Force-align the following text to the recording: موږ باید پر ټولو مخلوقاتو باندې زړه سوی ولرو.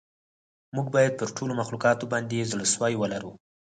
موږ 0.75 0.87
باید 0.95 1.13
پر 1.19 1.29
ټولو 1.37 1.53
مخلوقاتو 1.61 2.09
باندې 2.13 2.47
زړه 2.51 2.65
سوی 2.75 2.93
ولرو. 2.97 3.31